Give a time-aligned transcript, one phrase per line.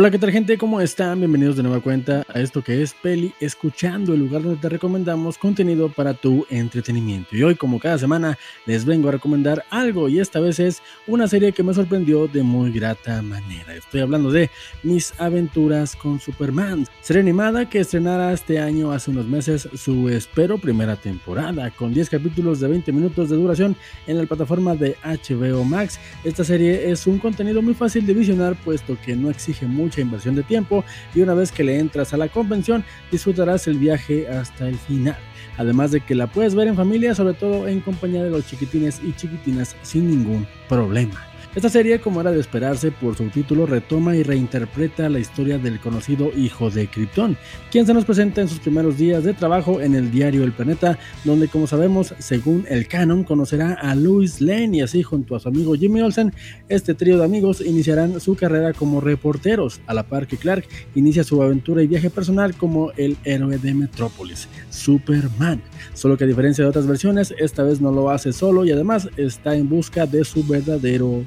[0.00, 0.56] Hola, ¿qué tal gente?
[0.58, 1.18] ¿Cómo están?
[1.18, 5.36] Bienvenidos de nueva cuenta a esto que es Peli Escuchando, el lugar donde te recomendamos
[5.36, 7.34] contenido para tu entretenimiento.
[7.34, 11.26] Y hoy, como cada semana, les vengo a recomendar algo y esta vez es una
[11.26, 13.74] serie que me sorprendió de muy grata manera.
[13.74, 14.50] Estoy hablando de
[14.84, 20.58] Mis aventuras con Superman, serie animada que estrenará este año hace unos meses su espero
[20.58, 23.74] primera temporada, con 10 capítulos de 20 minutos de duración
[24.06, 25.98] en la plataforma de HBO Max.
[26.22, 30.34] Esta serie es un contenido muy fácil de visionar puesto que no exige mucha inversión
[30.34, 30.84] de tiempo
[31.14, 35.16] y una vez que le entras a la convención disfrutarás el viaje hasta el final.
[35.56, 39.00] Además de que la puedes ver en familia, sobre todo en compañía de los chiquitines
[39.02, 41.26] y chiquitinas sin ningún problema.
[41.54, 45.80] Esta serie, como era de esperarse por su título, retoma y reinterpreta la historia del
[45.80, 47.38] conocido hijo de Krypton,
[47.70, 50.98] quien se nos presenta en sus primeros días de trabajo en el diario El Planeta,
[51.24, 55.48] donde como sabemos, según el canon, conocerá a Louis Lane y así junto a su
[55.48, 56.34] amigo Jimmy Olsen,
[56.68, 61.24] este trío de amigos iniciarán su carrera como reporteros, a la par que Clark inicia
[61.24, 65.62] su aventura y viaje personal como el héroe de Metrópolis, Superman.
[65.94, 69.08] Solo que a diferencia de otras versiones, esta vez no lo hace solo y además
[69.16, 71.24] está en busca de su verdadero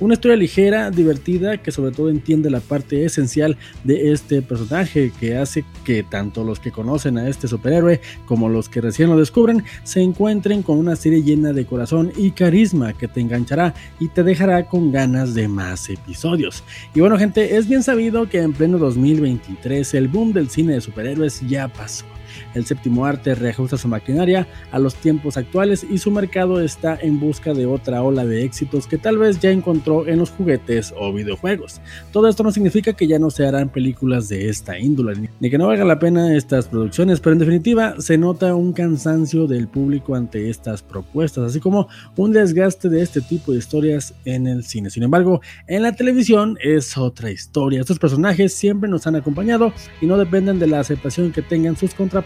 [0.00, 5.36] Una historia ligera, divertida, que sobre todo entiende la parte esencial de este personaje, que
[5.36, 9.62] hace que tanto los que conocen a este superhéroe como los que recién lo descubren
[9.84, 14.22] se encuentren con una serie llena de corazón y carisma que te enganchará y te
[14.22, 16.64] dejará con ganas de más episodios.
[16.94, 20.80] Y bueno gente, es bien sabido que en pleno 2023 el boom del cine de
[20.80, 22.06] superhéroes ya pasó.
[22.54, 27.20] El séptimo arte reajusta su maquinaria a los tiempos actuales y su mercado está en
[27.20, 31.12] busca de otra ola de éxitos que tal vez ya encontró en los juguetes o
[31.12, 31.80] videojuegos.
[32.12, 35.58] Todo esto no significa que ya no se harán películas de esta índole, ni que
[35.58, 40.14] no valga la pena estas producciones, pero en definitiva se nota un cansancio del público
[40.14, 44.90] ante estas propuestas, así como un desgaste de este tipo de historias en el cine.
[44.90, 47.80] Sin embargo, en la televisión es otra historia.
[47.80, 51.94] Estos personajes siempre nos han acompañado y no dependen de la aceptación que tengan sus
[51.94, 52.19] contrapartes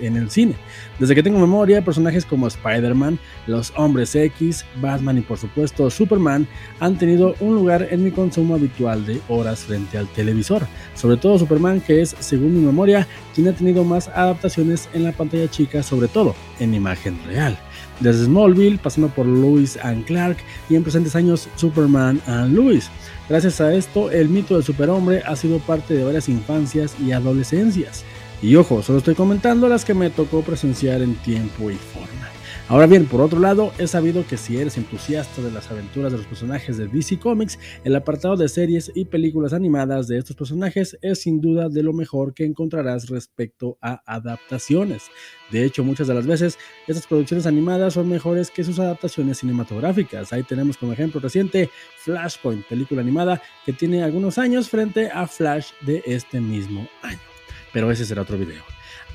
[0.00, 0.54] en el cine.
[0.98, 6.46] Desde que tengo memoria, personajes como Spider-Man, los Hombres X, Batman y por supuesto Superman
[6.78, 10.66] han tenido un lugar en mi consumo habitual de horas frente al televisor.
[10.94, 15.12] Sobre todo Superman, que es, según mi memoria, quien ha tenido más adaptaciones en la
[15.12, 17.58] pantalla chica, sobre todo en imagen real
[18.00, 22.90] desde Smallville, pasando por Lois and Clark y en presentes años Superman and Lois.
[23.28, 28.04] Gracias a esto, el mito del superhombre ha sido parte de varias infancias y adolescencias.
[28.42, 32.30] Y ojo, solo estoy comentando las que me tocó presenciar en tiempo y forma.
[32.68, 36.18] Ahora bien, por otro lado, he sabido que si eres entusiasta de las aventuras de
[36.18, 40.96] los personajes de DC Comics, el apartado de series y películas animadas de estos personajes
[41.02, 45.10] es sin duda de lo mejor que encontrarás respecto a adaptaciones.
[45.50, 50.32] De hecho, muchas de las veces estas producciones animadas son mejores que sus adaptaciones cinematográficas.
[50.32, 51.68] Ahí tenemos como ejemplo reciente
[51.98, 57.29] Flashpoint, película animada que tiene algunos años frente a Flash de este mismo año
[57.72, 58.62] pero ese será otro video.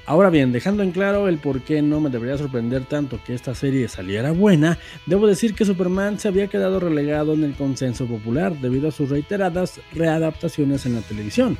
[0.08, 3.56] Ahora bien, dejando en claro el por qué no me debería sorprender tanto que esta
[3.56, 4.78] serie saliera buena,
[5.08, 9.10] debo decir que Superman se había quedado relegado en el consenso popular debido a sus
[9.10, 11.58] reiteradas readaptaciones en la televisión.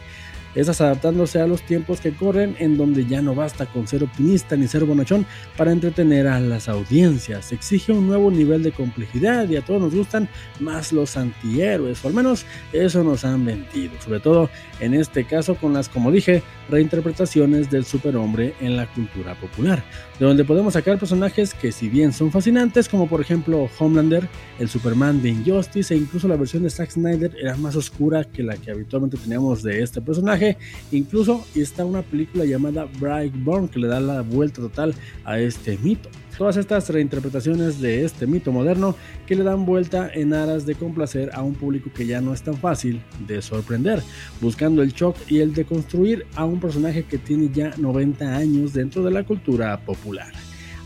[0.56, 4.56] Esas adaptándose a los tiempos que corren en donde ya no basta con ser optimista
[4.56, 5.26] ni ser bonachón
[5.58, 7.52] para entretener a las audiencias.
[7.52, 10.30] exige un nuevo nivel de complejidad y a todos nos gustan
[10.60, 14.50] más los antihéroes, o al menos eso nos han vendido, sobre todo
[14.80, 19.84] en este caso con las, como dije, reinterpretaciones del superhombre en la cultura popular,
[20.20, 24.28] de donde podemos sacar personajes que si bien son fascinantes, como por ejemplo Homelander,
[24.60, 28.44] el Superman de Injustice e incluso la versión de Zack Snyder era más oscura que
[28.44, 30.45] la que habitualmente teníamos de este personaje,
[30.92, 36.10] Incluso está una película llamada Brightburn que le da la vuelta total a este mito.
[36.38, 38.96] Todas estas reinterpretaciones de este mito moderno
[39.26, 42.42] que le dan vuelta en aras de complacer a un público que ya no es
[42.42, 44.04] tan fácil de sorprender,
[44.42, 48.74] buscando el shock y el de construir a un personaje que tiene ya 90 años
[48.74, 50.32] dentro de la cultura popular.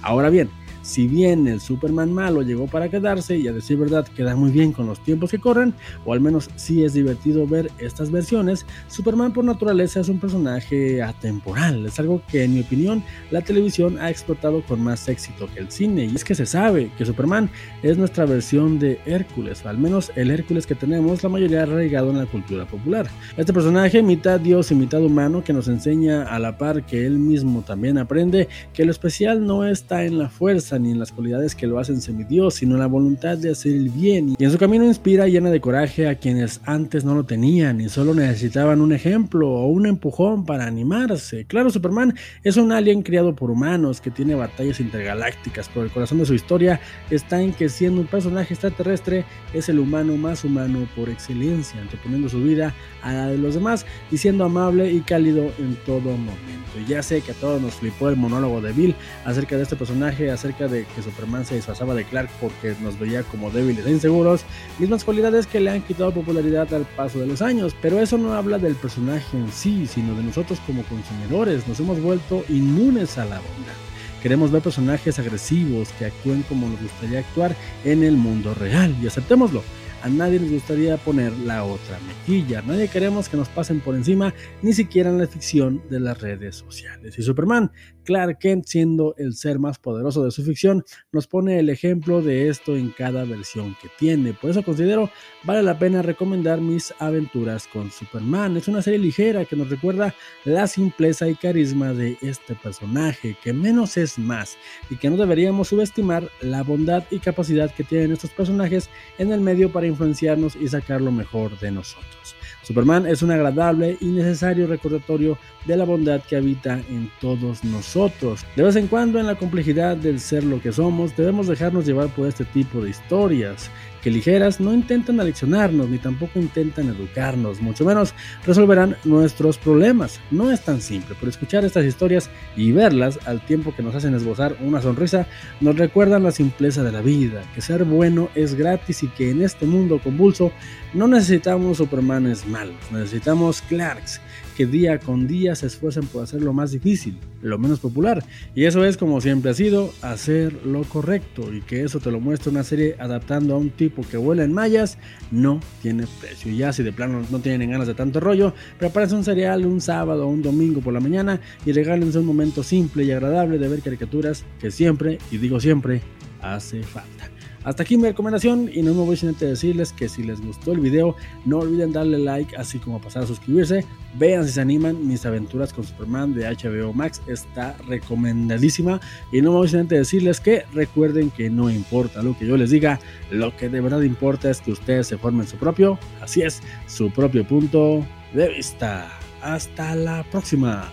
[0.01, 0.49] Ahora bien,
[0.89, 4.71] si bien el Superman malo llegó para quedarse y a decir verdad queda muy bien
[4.71, 9.31] con los tiempos que corren, o al menos sí es divertido ver estas versiones, Superman
[9.31, 14.09] por naturaleza es un personaje atemporal, es algo que en mi opinión la televisión ha
[14.09, 17.51] explotado con más éxito que el cine, y es que se sabe que Superman
[17.83, 22.17] es nuestra versión de Hércules, al menos el Hércules que tenemos la mayoría arraigado en
[22.17, 23.07] la cultura popular.
[23.37, 27.19] Este personaje, mitad dios y mitad humano, que nos enseña a la par que él
[27.19, 31.55] mismo también aprende que lo especial no está en la fuerza, ni en las cualidades
[31.55, 34.35] que lo hacen semidios, sino en la voluntad de hacer el bien.
[34.37, 37.89] Y en su camino inspira llena de coraje a quienes antes no lo tenían y
[37.89, 41.45] solo necesitaban un ejemplo o un empujón para animarse.
[41.45, 46.19] Claro, Superman es un alien criado por humanos que tiene batallas intergalácticas, pero el corazón
[46.19, 46.79] de su historia
[47.09, 52.29] está en que siendo un personaje extraterrestre es el humano más humano por excelencia, anteponiendo
[52.29, 56.79] su vida a la de los demás y siendo amable y cálido en todo momento.
[56.79, 58.95] Y ya sé que a todos nos flipó el monólogo de Bill
[59.25, 63.23] acerca de este personaje, acerca de que Superman se disfrazaba de Clark porque nos veía
[63.23, 64.43] como débiles e inseguros,
[64.77, 68.33] mismas cualidades que le han quitado popularidad al paso de los años, pero eso no
[68.33, 73.25] habla del personaje en sí, sino de nosotros como consumidores, nos hemos vuelto inmunes a
[73.25, 73.73] la bondad.
[74.21, 77.55] Queremos ver personajes agresivos que actúen como nos gustaría actuar
[77.85, 79.63] en el mundo real y aceptémoslo.
[80.01, 82.61] A nadie nos gustaría poner la otra mejilla.
[82.61, 86.55] Nadie queremos que nos pasen por encima, ni siquiera en la ficción de las redes
[86.55, 87.19] sociales.
[87.19, 87.71] Y Superman,
[88.05, 92.49] Clark Kent, siendo el ser más poderoso de su ficción, nos pone el ejemplo de
[92.49, 94.33] esto en cada versión que tiene.
[94.33, 95.09] Por eso considero
[95.43, 98.57] vale la pena recomendar mis aventuras con Superman.
[98.57, 103.53] Es una serie ligera que nos recuerda la simpleza y carisma de este personaje, que
[103.53, 104.57] menos es más
[104.89, 109.41] y que no deberíamos subestimar la bondad y capacidad que tienen estos personajes en el
[109.41, 112.35] medio para influenciarnos y sacar lo mejor de nosotros.
[112.63, 118.45] Superman es un agradable y necesario recordatorio de la bondad que habita en todos nosotros.
[118.55, 122.09] De vez en cuando en la complejidad del ser lo que somos debemos dejarnos llevar
[122.09, 127.85] por este tipo de historias que ligeras no intentan aleccionarnos ni tampoco intentan educarnos, mucho
[127.85, 128.13] menos
[128.45, 130.19] resolverán nuestros problemas.
[130.31, 134.13] No es tan simple, pero escuchar estas historias y verlas al tiempo que nos hacen
[134.13, 135.27] esbozar una sonrisa
[135.59, 139.41] nos recuerdan la simpleza de la vida, que ser bueno es gratis y que en
[139.41, 140.51] este mundo convulso
[140.93, 144.21] no necesitamos Supermanes malos, necesitamos Clarks
[144.59, 148.25] que día con día se esfuerzan por hacer lo más difícil, lo menos popular.
[148.55, 151.53] Y eso es como siempre ha sido, hacer lo correcto.
[151.53, 154.51] Y que eso te lo muestra una serie adaptando a un tipo que vuela en
[154.51, 154.97] mallas,
[155.31, 156.51] no tiene precio.
[156.51, 160.27] Ya si de plano no tienen ganas de tanto rollo, prepárense un cereal un sábado
[160.27, 163.81] o un domingo por la mañana y regálense un momento simple y agradable de ver
[163.81, 166.01] caricaturas que siempre, y digo siempre,
[166.41, 167.38] hace falta.
[167.69, 170.71] Hasta aquí mi recomendación y no me voy sin antes decirles que si les gustó
[170.71, 173.85] el video no olviden darle like así como pasar a suscribirse.
[174.15, 178.99] Vean si se animan mis aventuras con Superman de HBO Max está recomendadísima
[179.31, 182.57] y no me voy sin antes decirles que recuerden que no importa lo que yo
[182.57, 182.99] les diga,
[183.29, 187.11] lo que de verdad importa es que ustedes se formen su propio, así es, su
[187.11, 189.11] propio punto de vista.
[189.43, 190.89] Hasta la próxima.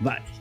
[0.00, 0.33] Bye.